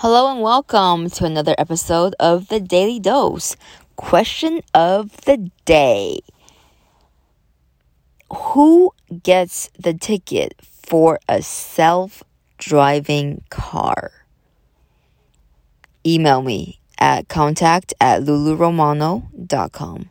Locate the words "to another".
1.10-1.56